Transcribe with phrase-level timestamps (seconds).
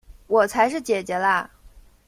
[0.25, 1.47] 我才是姊姊啦！